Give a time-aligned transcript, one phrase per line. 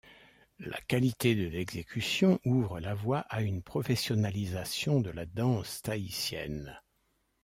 [0.57, 6.75] La qualité de l'exécution ouvre la voie à une professionnalisation de la danse tahitienne.